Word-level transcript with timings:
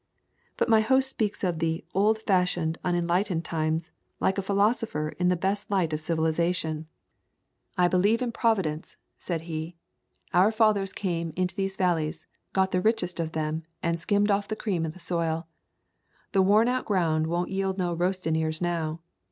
But 0.57 0.67
my 0.67 0.79
host 0.81 1.11
speaks 1.11 1.43
of 1.43 1.59
the 1.59 1.85
"old 1.93 2.17
fashioned 2.23 2.79
unenlightened 2.83 3.45
times," 3.45 3.91
like 4.19 4.39
a 4.39 4.41
phi 4.41 4.55
losopher 4.55 5.13
in 5.19 5.27
the 5.27 5.35
best 5.35 5.69
light 5.69 5.93
of 5.93 6.01
civilization. 6.01 6.87
"I 7.77 7.83
[37] 7.85 7.85
A 7.85 7.85
Thousand 7.85 7.85
Mile 7.85 7.85
Walk 7.87 7.91
believe 7.91 8.21
in 8.23 8.31
Providence," 8.31 8.97
said 9.19 9.41
he. 9.41 9.75
"Our 10.33 10.51
fathers 10.51 10.91
came 10.91 11.33
into 11.35 11.53
these 11.53 11.77
valleys, 11.77 12.25
got 12.51 12.71
the 12.71 12.81
richest 12.81 13.19
of 13.19 13.33
them, 13.33 13.61
and 13.83 13.99
skimmed 13.99 14.31
off 14.31 14.47
the 14.47 14.55
cream 14.55 14.87
of 14.87 14.93
the 14.93 14.99
soil. 14.99 15.47
The 16.31 16.41
worn 16.41 16.67
out 16.67 16.85
ground 16.85 17.27
won't 17.27 17.51
yield 17.51 17.77
no 17.77 17.95
roastin' 17.95 18.35
ears 18.35 18.59
now. 18.59 19.01